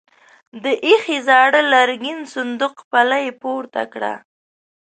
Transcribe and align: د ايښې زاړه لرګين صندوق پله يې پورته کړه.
د 0.63 0.65
ايښې 0.85 1.17
زاړه 1.27 1.61
لرګين 1.73 2.19
صندوق 2.33 2.75
پله 2.91 3.17
يې 3.25 3.31
پورته 3.41 3.81
کړه. 3.93 4.13